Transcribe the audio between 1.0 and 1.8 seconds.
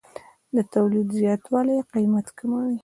زیاتوالی